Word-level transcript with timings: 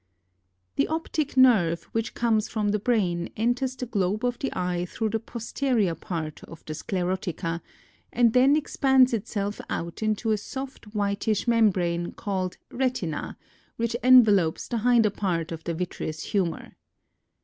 The 0.77 0.87
optic 0.87 1.37
nerve, 1.37 1.83
which 1.91 2.15
comes 2.15 2.49
from 2.49 2.69
the 2.69 2.79
brain, 2.79 3.29
enters 3.37 3.75
the 3.75 3.85
globe 3.85 4.25
of 4.25 4.39
the 4.39 4.51
eye 4.57 4.85
through 4.89 5.11
the 5.11 5.19
posterior 5.19 5.93
part 5.93 6.43
of 6.45 6.65
the 6.65 6.73
sclerotica, 6.73 7.61
and 8.11 8.33
then 8.33 8.55
expands 8.55 9.13
itself 9.13 9.61
out 9.69 10.01
into 10.01 10.31
a 10.31 10.39
soft 10.39 10.95
whitish 10.95 11.47
membrane, 11.47 12.13
called 12.13 12.57
re 12.71 12.89
tina, 12.89 13.37
which 13.75 13.95
envelops 14.03 14.67
the 14.67 14.79
hinder 14.79 15.11
part 15.11 15.51
of 15.51 15.65
the 15.65 15.73
vitreous 15.75 16.23
humor. 16.23 16.71